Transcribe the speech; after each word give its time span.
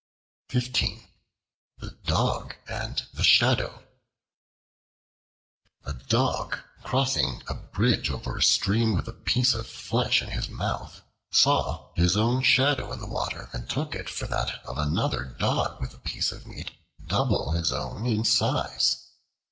The 0.49 1.03
Dog 2.05 2.55
and 2.67 3.03
the 3.13 3.21
Shadow 3.21 3.83
A 5.85 5.93
DOG, 5.93 6.57
crossing 6.83 7.43
a 7.47 7.53
bridge 7.53 8.09
over 8.09 8.35
a 8.35 8.41
stream 8.41 8.95
with 8.95 9.07
a 9.07 9.13
piece 9.13 9.53
of 9.53 9.67
flesh 9.67 10.23
in 10.23 10.31
his 10.31 10.49
mouth, 10.49 11.03
saw 11.31 11.93
his 11.93 12.17
own 12.17 12.41
shadow 12.41 12.91
in 12.91 12.99
the 12.99 13.05
water 13.05 13.51
and 13.53 13.69
took 13.69 13.93
it 13.93 14.09
for 14.09 14.25
that 14.25 14.65
of 14.65 14.79
another 14.79 15.23
Dog, 15.37 15.79
with 15.79 15.93
a 15.93 15.99
piece 15.99 16.31
of 16.31 16.47
meat 16.47 16.71
double 17.05 17.51
his 17.51 17.71
own 17.71 18.07
in 18.07 18.25
size. 18.25 19.03